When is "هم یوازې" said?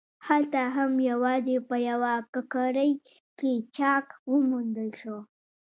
0.75-1.57